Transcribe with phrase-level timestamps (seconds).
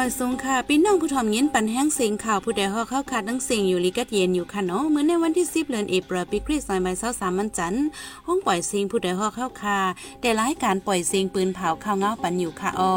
[0.00, 7.86] มาสูงค่ะพี่น้องผู้ถ่อมยินปันแห้งเสียงข่าวผู้ใดฮอเข้าคาดทั้งเสียงอยู่ลิกัดเย็นอยู่ค่ะเนาะเหมือนในวันที่10เดือนเอปรปีคริสต์ศักราช23มันจันทร์
[8.26, 9.78] ห้องปล่อยเสียงผู้ใดฮอเข้าคา
[10.20, 12.94] แต่รายการปล่อยเสียงปืนเผาข้าวเงาปันอยู่ค่ะอ้อ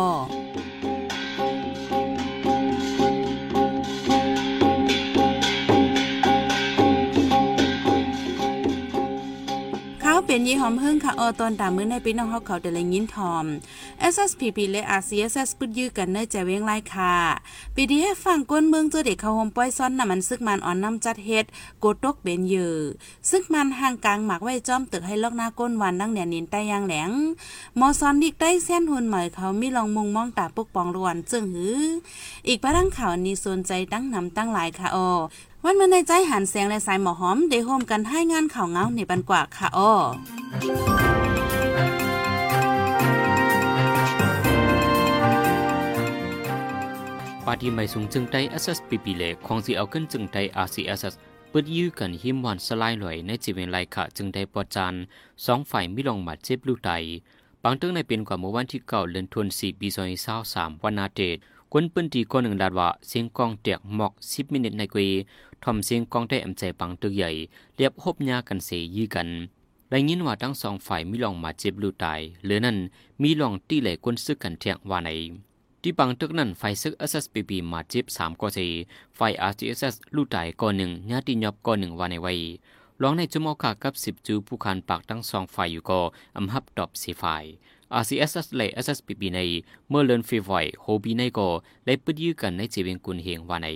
[10.35, 13.45] เป็นยี่หอมเฮิงค่ะออตอนตามมื้อในพี่น้องเฮาเขาแต่ละยินทอม
[14.13, 17.15] SSPP และ RCSS ปึดยื้อกันในใจเว้งไล่ค่ะ
[17.75, 21.45] PDF ฟังก้นเมืองเจอเด็กเขาโฮมป้อยซ้อนน่ะมันซึกมันอ่อนน้ำจัดเฮ็ด
[21.79, 22.69] โกตกเบนเยอ
[23.29, 27.09] ซึกมันห่างกลางหมักไว้จอมตึกให้ลอกหน้าก้นวันดังเนียนินใต้ยางแหลง
[27.79, 31.81] มอซอนดิกได้เส้นหุ่นใหม่เขามีลองมุงมองตาปกปองรวนจึงหือ
[32.47, 35.09] อีกประดังข่าวนี้สนใจตั้งนำตั้งหลายค่ะออ
[35.65, 39.93] วันมาในใจหันแสงและสายหมอหอมได้โฮมกันให้งานข่าวเงาในบันกว่าค่ะอ้อ
[47.45, 51.13] ปาทีไม่สูงจึงได้ SSPP เลของสิเอาขึ้นจึงได้ RCSS
[51.49, 54.93] เปิดยื้อกันหิมวันสลายหลอยในจีเวนไลค่ะจึงได้ปอจาน
[55.45, 56.91] สองฝ่ายมิลองมาเจ็บลูกไต
[57.63, 61.37] บางตึงในเป็นกว่าเมื่อวันที่เก่าเดือนธันวาคมปีสองพันสามวันนาเดต
[61.75, 65.07] กวนปืนตีก้อนหนึ่งดาดว่าเสียงกองเตียกหมอกสิบมินิตในกวี
[65.63, 67.29] ทอมเสียงกองได้อำใจปังตึกใหญ่
[67.75, 69.27] เรียบหบยากันเสยยื้อกัน
[69.89, 72.77] ได้ยินว่าทั้งสองฝ่ายมีลองมาเจ็บลูตายเหลือนั้น
[73.21, 75.09] มีลองตีเหล่กวนซึกกันเทียงว่าไหน
[75.81, 78.59] ที่ปังตึกนั้นไฟซึก SSPP มาเจ็บสามก่อเส
[79.15, 82.33] ไฟ RTSS ลูตายก่อนหนึ่งญาติยอบก่อนหนึ่งว่าในไว้
[83.01, 85.99] ลองในจุมอกากับสิบจูผู้คานปากทั้งสองฝ่ายอยู่ก็
[86.37, 87.43] อำฮับดอบสีฝ่าย
[88.01, 89.39] RCSS และ SSPP ใน
[89.89, 91.47] เมื่อเลินฟีไวโฮบีในก็
[91.85, 93.67] ได้ปึดยื้อกันในจีเวงกุนเฮงว่าใน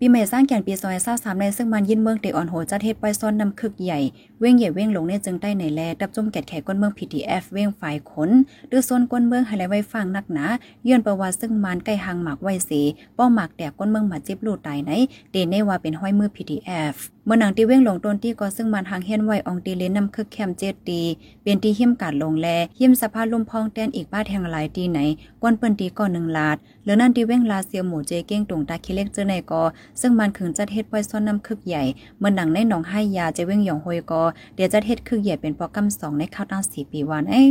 [0.00, 4.00] ปีใหม่สร้างแก่นปีซอยซาสามในซึ่งมันยินเมืองเตอ่อนโหจัดเฮ็ดปอยซ้อนนำคึกใหญ่
[4.40, 8.30] เว้งใหญ่เว้งลงในจึงใต้ในแลดับจุ่มแกดแขกก้นเมือง PTF เอฟเว้งฝ่ายขน
[8.70, 10.46] ดื้อซนก้นเมืองให้ไว้ฟังนักหนา
[10.84, 12.80] เย้อนประวัติซึ่งมันใกล้หางหมากไว้สี
[13.16, 14.90] ป้อหมากแตกก้นเมืองมาจิบลูตายไหน
[15.32, 21.00] เดนในว่าเป็นห้อยมือ PTF เอฟเมื่อหนังตีเว้งหลงต้นที่ก็ซึ่งมันหางเฮียนไว้อองตีเลนนำคึกแคมเจ็ดตี
[21.42, 22.46] เป็นตีหิมกาดลงแล
[22.78, 24.98] หิมสภาพลุ่มพองแตนอีกบ้าแทงหลายตีไหน
[25.42, 29.62] ก้นเปิ้นตีก็หนึ่งลาดหรือนั่นตีเว้งลาเซียหมูเจเก้งตรงตาคิเล็กเจอในก็
[30.00, 31.84] ซึ่งมันขึงจัดเฮ็ดไว้ซ่อนน้ำคึกใหญ่
[32.18, 34.22] เมื่อหนังในหนองให้ยาเจเว้งหยองโฮยก็
[34.54, 37.44] เดี๋ยวจัดเฮ็ดคึกใหญ่เป็นปอกำสองในข้าวตั้งสี่ปีวันเอ้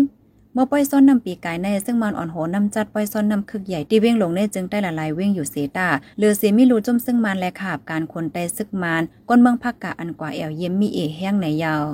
[0.60, 5.88] มื่อป้อยซ้อนนำปีกายในซึ่งมันอ่อนโหนำจัดป้อยซ้อนนำคึกใหญ่ที่เว้งลงในจึงได้ละลายเว้งอยู่เสตา
[6.18, 11.86] เลือสีมิรูจุ่มซึ่งมันและขาบการคนไตซึกมันก้นเมืองภาคกะอันกว่าแอวเยี่ยมมีเอแห้งในยาว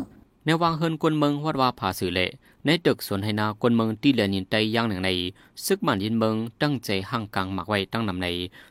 [0.45, 2.31] ในวางเฮินกวนเมืองวัดว่าผาสื่อเละ
[2.65, 5.09] ในตึกสวนไหนาควนเมืองที่เหลือนินไตย่างหนึ่งใน
[5.65, 8.27] ซึกมันยินเมืองตั้งใจห่างกลางหมักไว้ตั้งนำใน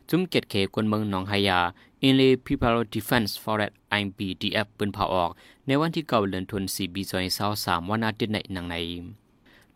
[0.09, 1.59] จุ้มเกตเขกวนเมืองหนองไฮยา
[2.07, 5.31] Inlay People Defense Forest IPDF ปืนเผาออก
[5.67, 7.03] ในวันที่เก่าเดือนธันวาคมปี
[7.47, 8.77] 2023วันอาทิตย์ในหนังใน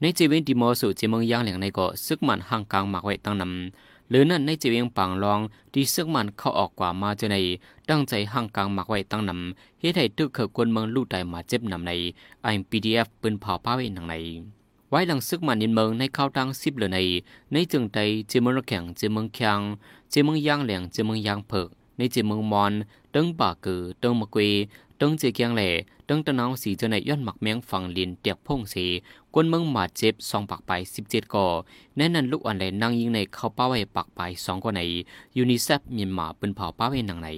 [0.01, 5.41] ในจีเวนติมอสู่จีเมืองย่างหนึ่งในก็ซึกมันห่างกลางหมักไว้ตั้งนำ หรือนั่นในจีเวียงปางรอง
[5.73, 7.37] ที่ซึกมันเข้าออกกว่ามาเจอใน
[7.89, 11.93] ตั้งใจห่างกลางหมักไว้ตั้งนำเฮ็ดให้ตึกเขกวนเมืองลู่ไตมาเจ็บนำใน
[12.55, 14.15] IPDF ปืนเผาป้าไว้หนังใน
[14.91, 16.99] ไว้หลังซึกมันยินเมืองในข้าวตังสิบเหลือใน
[17.53, 19.61] ในจึงใจเจเมืองแข็งเจเมืองแข็ง
[20.11, 22.73] เจเมืองย่างเหลงเจเมืองย่างเพิกในเจเมืองมอน
[23.15, 24.51] ตึงป่ากือตึงมะกวี
[25.01, 25.69] ตึงเจเกียงแหล่
[26.09, 28.87] ตึงตะนาวสีเจในย้อนหมักแมงฝั่งลินเตียกพงสี
[29.35, 31.47] กวนเมืองหมาเจ็บสองปากไปสิบเจ็ดก่อ
[31.97, 34.81] แน่นันลูกอันแหลนั่งยิงในเข้าป้าไว้ปากไปสองก่อใน
[35.37, 37.31] ยูนิเซฟมีมาเปืนเผาป้าไว้หนังใน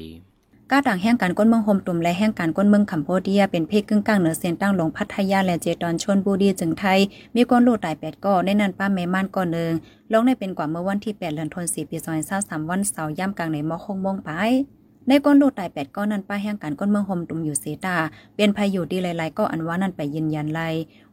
[0.70, 6.98] ก้าต่างแห่งการก้นเมืองโฮมตุ่มและแห่งการก้นเมืองคัมโบเดียเป็นเพศกึ่งกลางเหนือเส้นตั้งลงพัทยาและเจตอนชนบุรีจึงไทย
[7.34, 9.72] มีก้นลูกตายแปดก่อในนันป้าแม่ม่านก่อนหนึ่ง
[10.12, 14.30] ลงในเป็นกว่าเมื่อวันที่แปดเดือนธันวาคมปีสองพันสามวันเสาร์ย่ำกลางในมอคงมงไป
[15.10, 17.96] ในก้นลูกตายแปดก้อนนั้นป้าแห่งการก้นเมืองโฮมตุ่มอยู่เสตา
[18.36, 20.60] เป็นพายุดีหลายๆก็อันว่านั้นไปยืนยันไล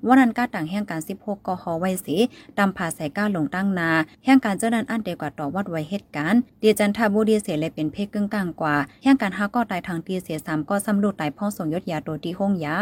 [0.06, 2.16] ว่านั้นก้าต่างแห่งการสิบหกกฮอไว้สี
[2.57, 3.89] ตามผาใส่ก้าลงตั้งนา
[4.25, 12.75] แห่งการเจ้านั้นอันเดียวกว่าต่อวัดไว้เหตุการณ์เดียจันทบุรีเสียเลยเป็นเพศกึ่งกลางกว่าแห่งการห้าก็ตายทางตีเสียสามก็ซ้ำลูกตายพ่อส่งยศยาตัวที่ห้องยา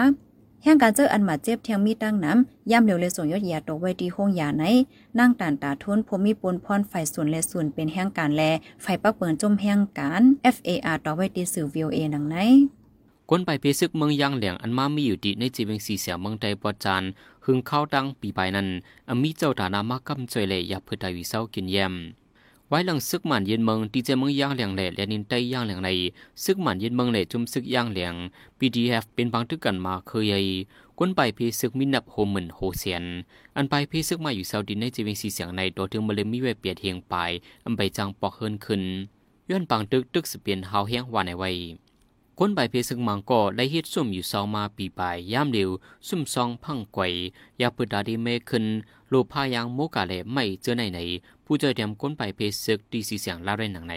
[0.63, 4.63] แห่งการเจออันมาเจ็บเทียงมีตั้งน้ำย่ำเหลวเลยส่งยอดยาตกไว้ที่ห้องยาไหน
[5.19, 8.41] นั่งตานตาทุนผมมีปนพรไฟส่วนและส่วนเป็นแห่งการแล
[8.81, 10.23] ไฟปักเปินจมแห่งการ
[10.55, 12.35] FAR ต่อไว้ที่สื่อ VOA นังไหน
[13.29, 17.03] กวนไปเพซึกเมืองยางเหลียงอันมามีอยู่ดีในจีเวงสีเสียเมืองใดปอจาน
[17.45, 18.67] หึงเข้าดังปีไปนั้น
[19.09, 21.93] อมีเจ้าตานามากำจอยเลยอยาเพื่อไดวิเศร้ากินแยม
[22.73, 25.89] ไว้หลังซึกหมันเย็นเมืองที่เจเมืองย่างเหลียงแหล่และนินไตย่างเหลียงใน
[26.43, 28.13] ซึกหมันเย็นเมืองแหล่จุมซึกย่างเหลียง
[28.59, 30.39] PDF เป็นบางทึกกันมาเคยใหญ่
[30.97, 33.05] กวนไปพีซึกมินับโฮหมื่นโฮเซียน
[33.55, 37.13] อันไปพีซึกมาอยู่เซาดินในจีเวงสีเสียงในตัวถึงมาเลยมีเวเปียดเฮียงไป
[37.65, 38.81] อันไปจังปอกเฮินขึ้น
[39.49, 41.49] ย้อนปังตึกตึกสเปียนเฮาเฮียงว่าในไว้
[42.39, 45.69] ก้นใบเพซึงมังก็ได้เฮ็ดซุ่มอยู่สองมาปีปลายยามเร็ว
[46.07, 47.01] ซุ่มซองพังไกว
[47.61, 48.65] ยาปึดาดีเมขึ้น
[49.09, 50.99] โลพายางโมกาเลไม่เจอไหนไหน
[51.45, 53.95] ผู้จอยเตรียมก้นใบเพซึกดีสีเสียงลาวได้หนังใน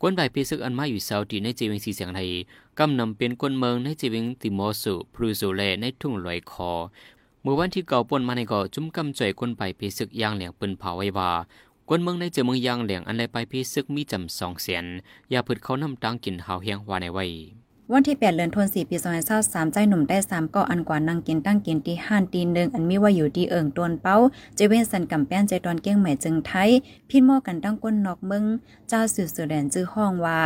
[0.00, 2.30] ก้นใบเพซึกอันมาอยู่เซาดีในเจวิงสีเสียงไทย
[2.78, 6.72] กำนำเป็นก้นเมืองในเจวิงติมอสุพรูโซเลในทุ่งลอยคอ
[7.42, 11.30] เมื่อวันที่เก่าปนมาในก่อจุ้มกำจ่อยก้นใบเพซึกย่างเหลียงปืนเผาไว้ว่า
[11.90, 14.84] กวนเมืองในเจอเมืองยางเหลียงอันไรไปพีซึกมีจำสองเสียน
[15.30, 17.26] อย่าพืดเขานำตังกินหาวเฮียงวาในไว้
[17.92, 18.96] วันที่ 8เดือนธันวาคมปี
[19.34, 24.16] 2023ใจหนุ่มได้3ก็อันกว่านางกินตั้งกินที่ห้านตีนึงอันมีว่าอยู่ที่เอิงตวนเป้า
[24.56, 26.70] เจเว้นสันกำแป้นใจตอนเก้งใหม่จึงไทย
[27.08, 28.44] พี่หม้อกันตั้งก้นนอกเมือง
[28.88, 30.40] เจ้าสื่อสื่อแดนจื้อห้องว่า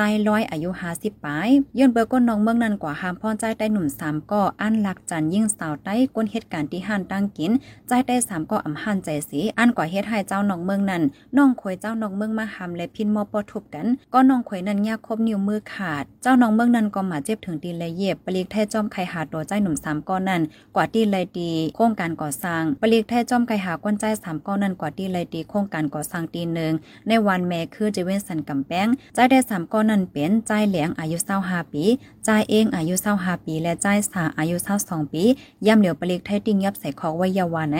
[0.00, 1.48] ใจร้อยอายุหาสิบปลาย
[1.78, 7.52] ย้อนเบอร์ก้นน้องเมืองนั้นกว่าหามพ่อใจได้หนุ่มสามก็อันหลักจันยิ่งสาวใต้ก้นเหตุการณ์ที่หันตั้งกิน
[7.88, 11.02] ใจได้สามก็อำหันใจสีอันกว่าเฮ็ดให้เจ้าน้องเมืองนั้น
[11.36, 20.42] น้องควยเจ้าน้องเมืองมาหามและพินมอปอทุบกัน ก็น้องควยนั้นยากคบนิ้วมือขาด เจ้าน้องเมืองนั้นก็มาเจ็บถึงตีเลยเย็บปลีกแท้จอมไข่หาตัวใจหนุ่มสามก้อนนั้น
[20.76, 26.72] กว่าตีเลยดีโครงการก่อสร้างปลีกแท้จอมไข่หาก้นใจสามก้อนนั้นกว่าตีเลยดีโครงการก่อสร้างตีหนึ่ง
[27.08, 31.84] ในวันแม่คือเจเวนสันกำแป้งใจได้สามก้อนนั้นเป็นใจายเหลียงอายุ25ปี
[32.26, 35.24] จ่ายเองอายุ25ปี และจ่ายสาอายุ22ปี
[35.66, 37.78] ย่ำเหลียวปลีกไทยติ้งยับใส่คอกไว้ยาวาไหน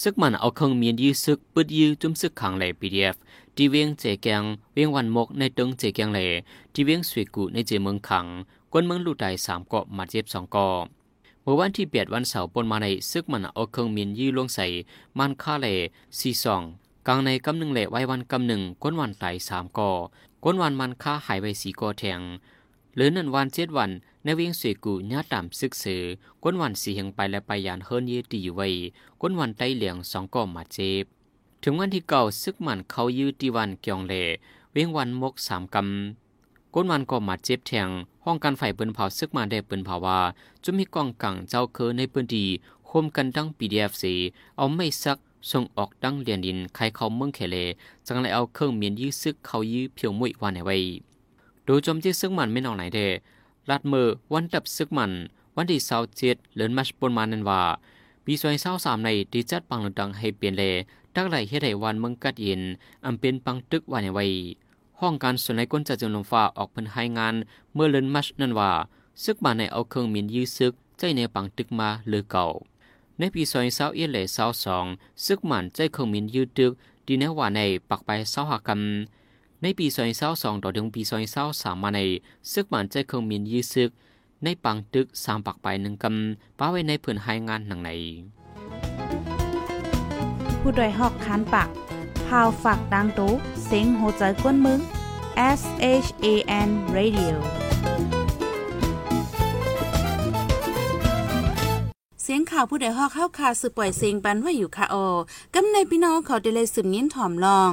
[0.00, 3.16] ซึกมันเอาเครื่องมีนยื้อซึกปึดยื้อจุ่มซึกขังเลย PDF
[3.56, 4.42] ที่เวียงเจแกง
[4.74, 6.30] เวียงวันมกในตึงเจแกงเลย
[6.72, 8.26] ที่เวียงสวยกูในเจเมืองขัง
[8.72, 10.76] กวนเมืองลู่ไดสามเกาะมาเจ็บสองเกาะ
[11.42, 14.66] เมื่อวันที่เปียดวันเสาร์ปนมาในซึกมันเอาเครื่องมีนยื้อลงใส่
[15.18, 15.76] มันค่าเลย
[16.18, 16.62] ซีสอง
[17.08, 19.90] กลางในกำหนึ่งเหละไว้วันกำหนึ่งก้นวันไหลสามก่อ
[20.44, 22.20] ก้นวันมันค่าหายไปสีก่อแทง
[22.94, 23.90] หรือนันวันเจ็ดวัน
[24.24, 26.02] ในเวียงสวยกูญาตามซึกเสือ
[26.44, 28.68] ก้นวันสีเฮงไปและไปยานเฮิรนยืตีอยู่ไว้
[29.20, 31.04] ก้นวันไตเหลียงสองก่อมาเจ็บ
[31.62, 34.24] ถึงวันที่เก่าซึกมันเขายืดตีวันเกียงเหล่
[34.72, 37.88] เวียงวันมกสามกำก้นวันก็มาเจ็บแทง
[38.24, 40.20] ห้องการไฟเปินเผาซึกมาได้เปินเผาว่า
[40.64, 42.48] จะมีกองกังเจ้าเคอในพื้นที่
[42.88, 44.14] คมกันดังปีดีเอฟซี
[44.56, 45.18] เอาไม่ซัก
[45.50, 47.56] ส่งออกดังเรียนดินใครเขาเมืองเคเล
[48.06, 50.76] จังเลยเอาเครื่องเมียนยื้อซึกเขายื้อเพียวมุ่ยวันไหนไว้
[51.64, 53.00] โดยจมที่ซึกมันไม่นองไหนเด
[53.70, 55.12] ลัดมือวันดับซึกมัน
[55.56, 57.62] วันที่เสาเจ็ดเลือนมัชปนมานันว่า
[58.24, 60.64] ปีซอยเศร้าสามในดีจัดปังดังให้เปลี่ยนเล
[61.14, 62.62] ดักไหลเฮ็ดวันเมืองกัดย็น
[63.06, 64.26] อำเป็นปังตึกวันไหนไว้
[65.00, 67.34] ห้องการส่วนในก้นจัดจนวนฟ้าออกเพิ่นให้งาน
[67.74, 68.70] เมื่อเลือนมัชนั่นว่า
[69.24, 72.44] ซึกมันในเอาเครื่องมีนยื้อซึกใจในปังตึกมาเลือเก่า
[73.18, 74.86] ในปีซอยเศร้าเอเลเศร้าสอง
[75.24, 76.72] ซึกหมันใจเคงมินยืดตึก
[77.06, 82.00] ดีแนว่าในปักไปเศร้าหากำในปีซอยเศร้าสองต่อถึงปีซอยเศร้าสามมาใน
[82.52, 83.90] ซึกหมันใจเคงมินยืดซึก
[84.42, 87.90] ในปังตึกสามปักไปหนึ่งกำป้าไว้ในเพื่อนหายงานหนังใน
[90.60, 91.68] ผู้ดยหอกคานปาก
[92.26, 93.32] พาวฝากดังตู้
[93.66, 94.80] เซ็งโหใจกวนมึง
[95.60, 95.62] S
[96.04, 96.26] H A
[96.66, 97.63] N Radio
[102.36, 104.96] สียงข่าวผู้ใดฮอกเข้าคาสืบปล่อยเสียงปันว่าอยู่ค่ะโอ
[105.54, 107.72] กำในพี่น้องเขาได้เลยสืบยิ้นถ่อมลอง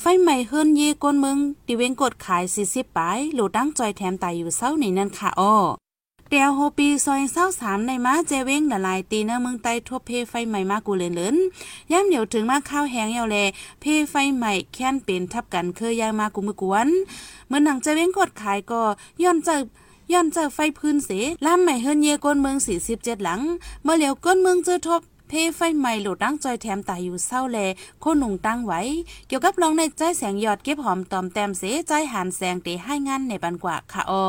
[0.00, 5.42] ไฟใหม่เฮิรนเยก้นมืองดิเวงกดขาย40ปลายหลตั้งจอยแถมตายอยู่เศร้าในนั้นค่ะโอ
[6.28, 11.36] เตียวโฮปีซอยเศร้าสามในมาเจเว้งละลายตีเนเมืองไต้ทั่วเพไฟใหม่มากูเลนเลน
[11.92, 13.36] ย่ำเดี๋ยวถึงมาข้าวแห้งเยาแล
[13.80, 16.88] เพไฟใหม่แค้นเป็นทับกันเคยยางมากูมือกวน
[17.48, 18.80] เมื่อหนังเจเว้งกดขายก็
[19.22, 19.56] ย้อนเจอ
[20.12, 21.10] ย้อนเจอไฟพื้นเส
[21.46, 23.40] ล่ำใหม่เฮิรนเยก้นเมืองสี่สิบเจ็ดหลัง
[23.82, 27.58] เมื่อเหลียวก้นเมืองเจอทบเพไฟใหม่หลุดตั้งจอยแถมตายอยู่เศร้าแล
[28.00, 28.80] โคหนุ่งตั้งไว้
[29.26, 34.24] เกี่ยวกับลองในใจแสงยอดเก็บหอมตอมแต้มเสใจหันแสงเตให้งานในบันกว่าค่ะอ้อ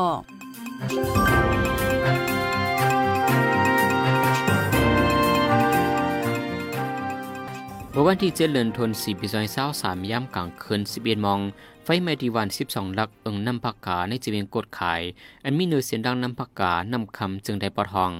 [7.94, 11.40] เมื่อวันที่เจ็ดเดือนธันวาคมปีสองเศร้าสามย่ำกลางคืนสิบเอ็ดมอง
[11.84, 15.02] ไฟไหม้ที่วันสิบสองลักเอิงน้ำผักกาในจีเวียงกดขาย
[15.44, 18.12] อันมีเนื้อเสียงดังน้ำผักกานำคำจึงได้ปอทอง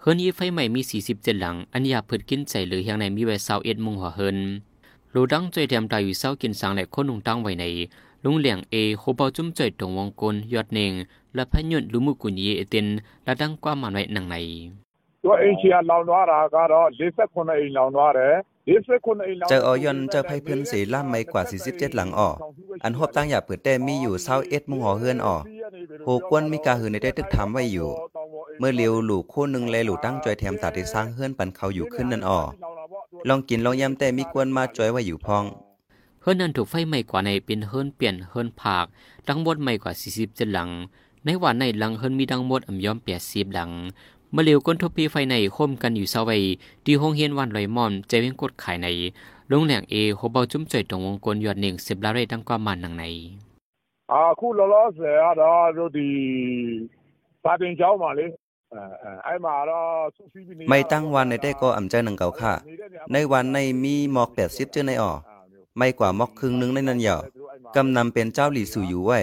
[0.00, 4.38] เฮิรนยี่ไฟไหม้มีสี่สิบเจ็ดหลัง อันยาเพิดกินใจหรือยังในมีไว้เศร้าเอ็ดมุงหัวเฮิน
[5.14, 7.64] รูดังใจแถมตายอยู่เศร้ากินสังและคนหนุ่งตั้งไว้ใน
[8.24, 10.92] ลุงเหลียงเอโคเบาจุ้มใจตรงวงกลยอดเน่ง
[11.34, 12.86] และพยุนลุมุกุญยีเอติน
[13.24, 14.36] และดังกว่ามันไว้หนังใน
[15.24, 18.53] ตัวเองเชียร์เราหน้าราก็48คนเองเราหน้าเร่
[19.50, 22.28] จอออยนเจอไพ่เพื่อนสีล่ามไม่กว่า 47 หลังอ่อ
[22.84, 25.36] อันหอบตั้งอย่าเปิดแต่มีอยู่เศร้าเอ็ดมุงหอเฮือนอ่อ
[26.04, 27.88] โหกวนมีกาหือในได้ตึกถามไว้อยู่
[28.58, 32.40] เมื่อเลียวหลูกคู่หนึ่งเลยหลูตั้งจอยแถมตัดที่สร้างเฮือนปันเขาอยู่ขึ้นนั่นอ่อ
[33.28, 35.44] ลองกินลองยำแต่มีกวนมาจอยไว้อยู่พอง
[36.22, 38.86] เฮือนนั้นถูกไฟไหม้กว่าในเป็นเฮือนเปลี่ยนเฮือนผาก
[39.28, 39.92] ดังหมดไม่กว่า
[40.22, 40.70] 47 หลัง
[41.24, 43.70] ในวันในหลังเฮือนมีดังหมดอ่ำย้อมเปียสิบหลัง
[44.34, 46.36] เมื่อเร็วก้นทบพีไฟในคมกันอยู่เสาไว้
[46.84, 48.86] ที่หงเฮียนวันลอยมอนใจเวียงกดขายใน
[49.50, 53.04] ลงแหล่งเอโฮเบาจุ้มจ่อยตรงวงกลยอดหนึ่งสิบลาเรดังความมันหนังใน
[54.12, 56.10] อ่าคู่ล้อเสียดอดูดี
[57.44, 58.28] ตาเป็นเจ้ามาเลย
[60.68, 62.52] ไม่ตั้งวันในได้ก็อ่ำใจหนังเก่าค่ะ
[63.12, 65.12] ในวันในมีหมอกแปดสิบเจ้าในอ่อ
[65.76, 67.16] ไม่กว่าหมอกครึ่งนึงในนั้นเหยา
[67.76, 69.20] กำนำเป็นเจ้าหลีสู่อยู่ไว้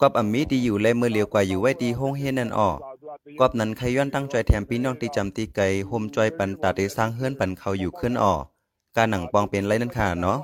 [0.00, 2.68] กับอ่ำมีดีอยู่เลยเมื่อเลียวกว่าอยู่ไว้ดีห้องเฮนันอ่อ
[3.40, 8.42] กอบนั้นใครย้อนตั้งใจแถมพี่น้องตีจำตีไก่โฮมจอยปันตาได้สร้างเฮือนปันเขาอยู่ขึ้นออก
[8.96, 10.38] การหนังปองเป็นไรนั่นค่ะเนาะ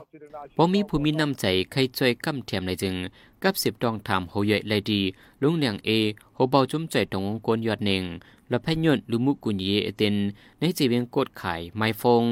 [0.56, 2.94] บ่มีผู้มีน้ำใจใครช่วยก้ำแถมเลยจึง
[3.42, 5.00] กับสิบดองถามโหใหญ่เลยดี
[5.42, 5.90] ลุงเลียงเอ
[6.34, 8.04] โหเบาจุ้มใจตรงวงกลยอดเน่ง
[8.48, 10.16] และพยนต์ลุมุกุญเยเอเตน
[10.58, 12.22] ในจีเวียงกดขายไมฟง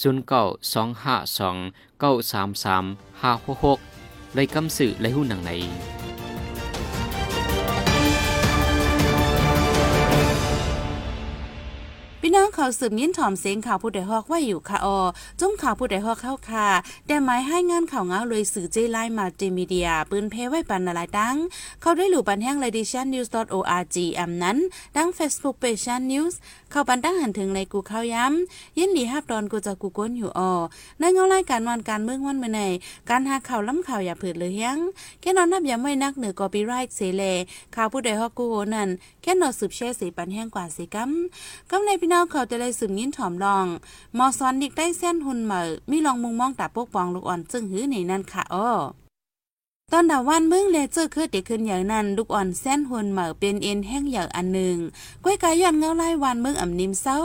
[0.00, 0.32] 0 9
[0.72, 5.50] 2 5 2 9 3 3 5 6 6เลยกำสื่อเลยหู้หนังไหน
[12.22, 14.98] พี่น้องเขาสืบยินถ่อมเสียงข่าวผู้ใดฮอกไว้อยู่ค่ะออ
[15.40, 16.68] จุ้มข่าวผู้ใดฮอกเข้าค่ะ
[17.06, 21.36] แต่หมายให้งานข่าวเงาเลยสื่อเจไลมาเจมีเดีย ปืนเพไว้ปันนาลายดัง
[21.80, 24.58] เขาได้หลู่ปันแห้ง l a d i t i o n news org อำนั้น
[24.96, 26.34] ดัง Facebook page Shan news
[26.70, 30.52] เข้าปันตั้งหันถึงในกูเข้าย้ำยินดีฮับดอนกูจะกูก้นอยู่ออ
[30.98, 32.60] ในเงารายการวันการเมืองวันเมื่อไหน
[33.10, 34.78] การหาข่าวล้ำข่าวอย่าเผิดเลยยัง
[35.20, 37.22] แค่นอนนับย้ำไว้นักเหนือกอปีไรท์เสเล
[37.76, 38.88] ข่าวผู้ใดฮอกกูโหนั่น
[39.22, 41.10] แค่หนอสืบแช่สีปันแห้งกว่าสีกัม
[41.70, 43.66] กำในพี่น้องเขาจะเลยสืบยิ้นถอมลอง
[44.18, 48.70] มอซอนดิกได้เส้นหุ่นเหมอมีลองมุงมองตาปกปองลูกอ่อนจึงหื้อในนั่นค่ะอ้อ
[49.92, 54.76] ตอนดาวันเมืองเลเจอร์คือเด็กขึ้นอย่างนั้นลูกอ่อนแส้นหวนเหมือเป็นเอ็นแห้งอย่างอันหนึ่ง
[55.24, 57.18] ก้อยกายย้อนเงาไล่วันเมืองอ่ำนิ่มเศร้า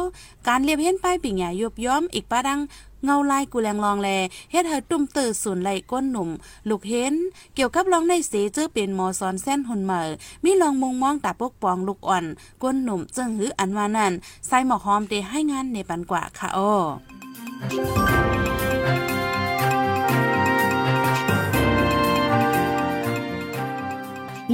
[0.47, 2.59] การเรียบเห็นป้ายปิ่งหยายุบย้อมอีกป้าดัง
[3.05, 4.09] เงาลายกูแรงลองแล
[4.51, 6.29] เฮ็ดเฮอตุ้มเตอศูนย์ไหลก้นหนุ่ม
[6.69, 7.13] ลูกเห็น
[7.55, 10.01] เกี่ยวกับลองในเสเจอเป็นหมอสอนแส้นหุ่นเหมอ
[10.43, 12.25] มีลองมุงมองตาปกปองลูกอ่อน
[12.63, 14.13] ก้นหนุ่มจึงหืออันว่านั่น
[14.47, 16.73] ใส่หมอกหอมเดให้งานในปันกว่าค่ะอ้อ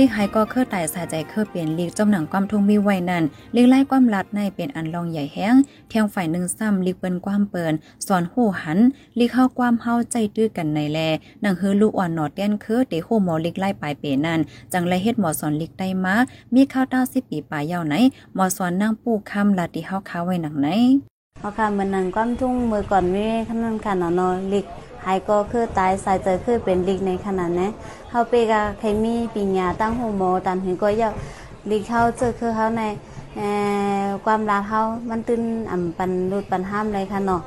[0.04, 3.24] ลีกไฮก็เครือไต่สายใจเครือเปลี่ยนลีกจมหนังความทุ่งมีไว้นั่น
[3.56, 5.56] ลีกไล่ความลัดในเป็นอันลองใหญ่แห้ง
[5.90, 7.74] เที่ยงฝ่ายหนึ่งซ้ำลีกเปิ้นความเปิน
[8.08, 8.80] สอนหูหัน
[9.20, 11.00] ลีกเข้าความเฮาใจตื้อกันในแล
[11.42, 14.40] หนังเฮือลูกอ่อนหนอดแก้นคือเตโหหมอลีกไล่ปลายเปนั่น
[14.74, 16.16] จังไรเฮ็ดหมอสอนลีกได้มา
[16.54, 17.96] มีข้าวต้าสิปีปลายยาวไหน
[18.36, 20.68] หมอสอนนั่งปูคำลาติเฮาค้าไว้หนังไหน
[21.40, 24.66] เพราะค่ะเหมือนหนังความทุ่งมือก่อนไมีขนาดขนาดนอลิก
[25.06, 27.70] หายก็คือตายสายเจอคือเป็นลิกในขนาดนี้
[28.10, 31.14] เฮาเปกาเคมีปัญญาตั้งหูโมตันถึงก็อยาก
[31.70, 32.84] ลิกเข้าเจอคือเขาใน
[34.26, 35.42] ความรักเขามันตื้น
[35.72, 37.42] อ่ำปันรุดปันห้ามเลยค่ะเนาะ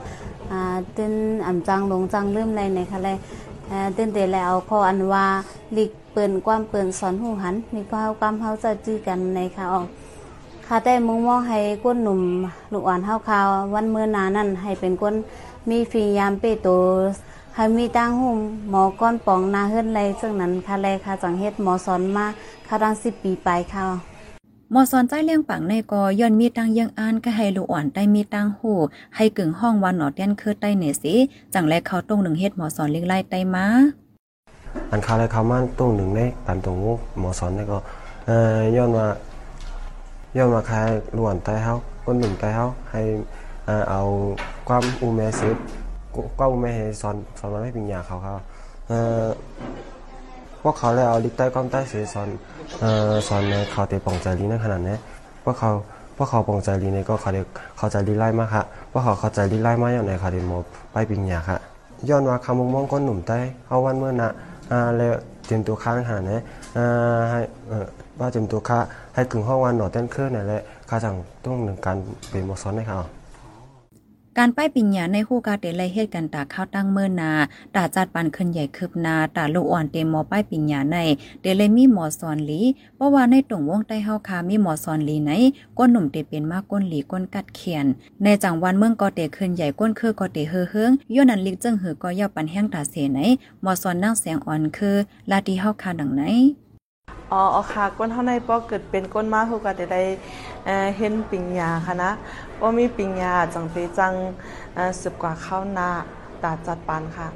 [0.50, 1.12] อ่าตื้น
[1.46, 3.16] อ่ำจังลงจังลืมเลยในค่ะเลย
[3.68, 5.26] เอ่อตื้นเตแล้วพออันว่า
[5.76, 9.86] ลิกเปิ้นความเปิ้นสอนหูหันมีความความเฮาจะจื้อกันในค่ะออก
[10.66, 12.20] ค่ะแต่มุงมองให้ก้นหนุ่ม
[12.72, 15.14] ลูกอ่อนเฮาคาววันเมื่อนานั่นให้เป็นก้น
[15.70, 16.68] มีฟียามเปโต
[17.56, 18.38] ให้มีตั้งหุ่ม
[18.70, 22.26] หมอก้อนปองนาเฮือนไรซึ่งนั้นค่ะแลค่ะจังเฮ็ดหมอสอนมา
[22.68, 23.86] ค่ะดัง10ปีไปค่ะ
[24.72, 28.72] หมอสอนใจเลี้ยงปังในกอย่อนมีตังยังอ่านก็ให้ลูกอ่อนได้มีตังหู
[29.16, 31.14] ให้กึ่งห้องวันหนอดยันคือใต้เนสิ
[31.54, 33.66] จังแลเขาตรงหนึ่งเฮ็ดหมอสอนเลี้ยงไล่ไต้มา
[34.90, 37.78] อันคาเลยเขามาตรงหนึ่งในปันตรงงูหมอสอนนี่ก็
[38.26, 39.06] เอ่อย้อนว่า
[40.36, 40.76] ย้อนว่าใคร
[41.16, 41.72] ล้วนใต้เฮา
[42.04, 43.00] คนหนึ่งใต้เฮาให้
[43.66, 44.00] เอ่อเอา
[44.68, 45.56] ความอูแมสิค
[46.40, 48.34] วามอูแมให้สอนสอนมาให้ปัญญาเขาเขา
[48.88, 48.92] เอ
[49.22, 49.24] อ
[50.62, 52.28] พวกเขาเลยเอาลิกใต้ความใต้เสียสอน
[52.80, 54.96] เออสอนในเขาเตะปองใจลีในขนาดนี้
[55.44, 55.70] พวกเขา
[56.16, 60.58] พวกเขาปองใจลีในก็เขาเด็กเขาใจลีไล่มากค่ะพวกเขาเขาใจลีไล่มากอย่างในเขาเด็กมอ
[60.92, 61.58] ไปปัญญาค่ะ
[62.08, 64.30] ย้อนว่าคำมงมองก้นหนุ่มใต้เอาวันเมื่อนะ
[64.72, 65.14] อ่าแล้ว
[65.46, 66.38] เตรียมตัวค้าในขนาดนี้
[66.76, 67.86] อ่าให้เออ
[68.18, 68.78] ว่าเตรียมตัวค้า
[69.14, 71.96] ให้กึ่งห้องวันหนอเต้นเครื่องนี่นแหละข้าจังต้องหนึ่งการ
[72.30, 72.98] เป็นมอสอนให้เขา
[74.38, 77.30] การป้ายปิญญาในคู่กาเตไลเฮ็ดกันตาข้าวตั้งเมื่อนา
[77.74, 80.96] ตาจัดปันขึ้นใหญ่คืบนาตาลูกอ่อนเตมอป้ายปิญญาใน
[81.40, 82.60] เตเลยมีหมอสอนหลี
[82.96, 85.32] เพราะว่าในตรงวงใต้เฮาคามีหมอสอนหลีไหน
[85.78, 87.86] ก้นหนุ่มเตเป็นมากก้นหลีก้นกัดเขียน
[88.22, 93.18] ในจังหวันเมืองก็เตขึ้นใหญ่ก้นคือก็เตเฮือเฮืองย้อนนั้นลิกจึงหือก็ย่อปันแห้งตาเสไหน
[93.62, 94.96] หมอสอนนั่งแสงอ่อนคือ
[95.30, 96.22] ลาติเฮาคาดังไหน
[97.32, 97.42] อ๋อ
[97.72, 100.02] ค่ะก้นเท่าในปอเกิดเป็นก้นมาเขาก็จะได้
[100.66, 102.10] เอ่อเห็นปิงยาค่ะนะ
[102.60, 104.12] ว่ามีปิงยาจังไปจัง
[105.00, 105.88] สืบกว่าข้าวนา
[106.42, 107.28] ตาจัดปานค่ะ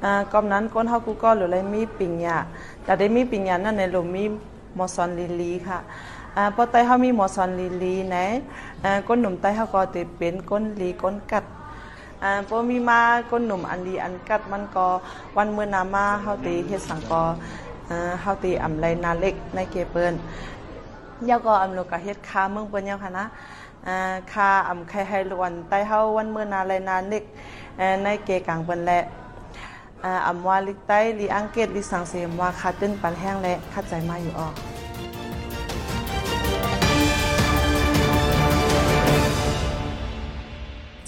[0.00, 2.38] เอ่อกอมนั้นก้นเฮากูก็หรือไรมีปิงยา
[2.84, 4.24] แต่ได้มีปิงยานั่นในหลุมมี
[4.78, 5.78] มอซอนลิลีค่ะ
[6.34, 8.26] เอ่อปอไตเฮามีมอซอนลิลีนะ
[8.82, 11.44] เอ่อก้นหนุ่มไตเฮาก็จะเป็นก้นลีก้นกัด
[12.22, 13.00] อ่าพอมีมา
[13.30, 14.86] ก้นหนุ่มอันดีอันกัดมันก็
[15.36, 17.22] วันเมื่อนามาเฮาตีเฮ็ดสังกอ
[17.88, 20.14] เอ่อเฮาตีอำไรนาเล็กในเกเปิ้น
[21.28, 23.26] ยาก็อำโลกะเฮ็ดคาเมืองเปิ้นยาค่ะนะ
[23.86, 27.24] อ่าคาอำไข่ให้ลวนใต้เฮาวันเมื่อนาไรนาเล็ก
[28.02, 29.00] ในเกกลางเปิ้นแหละ
[30.04, 34.54] อ่าอำว่าลิกใต้ลีอังเกตลีสังเสมว่าคาตึ้นปันแห้งและคัดใจมาอยู่ออก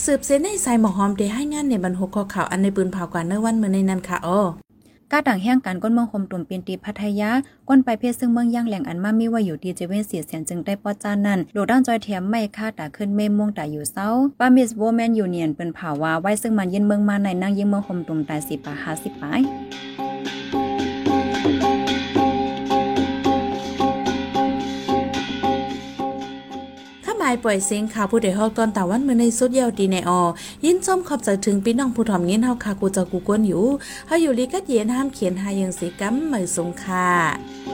[0.05, 4.41] สืบเส้นในสายหมอหอมได้ให้งานในบรรหกข้อข่าวอันในปืนเผากว่าเนื้อวันเมื่อในนั้นค่ะอ้อ
[5.13, 7.31] ก้าต่างแห่งการก้นเมืองคมตุ่มเปียนตีพัทยา
[7.69, 14.09] ก้นไปเพศซึ่งเมืองย่างแหล่งอันมามีว่าอยู่ดีเจเวนเสียเสียนจึงได้ปอจานนั่นโดด้านจอยเทียมไม่ค่าตาขึ้นเม่ม่วงตาอยู่เศร้า
[14.39, 19.41] ปามิสโวแมนยูเนียนเป็นผ่าวาไว้ซึ่งมันเย็นเมืองมาในนั่งยิงเมืองคมตุ่มตายสิปาหาสิปาย
[27.45, 30.21] ปล่อยเสียงข่าวผู้ใดฮอกตอนตาวันเมื่อในสุดยาวดีในออ
[30.65, 33.65] ยินส้มขอบใจถึงพี่น้องผู้ถ่อมยินเฮาคากูจะกูกวนอยู่
[34.07, 37.66] เฮาอยู่ลีกัดเย็นห้ามเขียนหายังสีกัมเหมยสงค่ะ